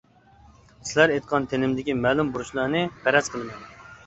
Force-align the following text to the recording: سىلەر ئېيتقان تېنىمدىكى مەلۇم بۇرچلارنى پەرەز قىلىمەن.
سىلەر 0.91 1.13
ئېيتقان 1.15 1.45
تېنىمدىكى 1.51 1.95
مەلۇم 1.99 2.33
بۇرچلارنى 2.39 2.83
پەرەز 3.05 3.31
قىلىمەن. 3.37 3.71